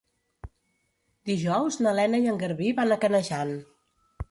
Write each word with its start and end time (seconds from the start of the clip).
Dijous 1.31 1.77
na 1.87 1.93
Lena 1.99 2.23
i 2.25 2.33
en 2.33 2.41
Garbí 2.45 2.73
van 2.83 2.95
a 2.97 3.01
Canejan. 3.07 3.57